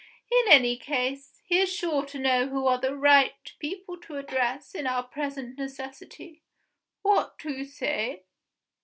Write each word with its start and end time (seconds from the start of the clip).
In 0.31 0.51
any 0.51 0.77
case, 0.79 1.39
he 1.45 1.59
is 1.59 1.71
sure 1.71 2.07
to 2.07 2.17
know 2.17 2.47
who 2.47 2.65
are 2.65 2.81
the 2.81 2.95
right 2.95 3.35
people 3.59 3.99
to 3.99 4.17
address 4.17 4.73
in 4.73 4.87
our 4.87 5.03
present 5.03 5.59
necessity. 5.59 6.41
What 7.03 7.37
do 7.37 7.51
you 7.51 7.65
say?" 7.65 8.25